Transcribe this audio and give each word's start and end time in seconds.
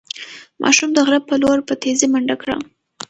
ماشوم 0.61 0.89
د 0.93 0.97
غره 1.05 1.19
په 1.29 1.35
لور 1.41 1.59
په 1.67 1.73
تېزۍ 1.81 2.07
منډه 2.13 2.35
کړه. 2.41 2.55